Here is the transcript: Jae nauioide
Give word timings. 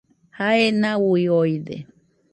Jae 0.37 0.71
nauioide 0.81 1.75